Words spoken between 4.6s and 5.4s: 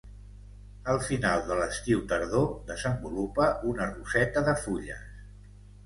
fulles.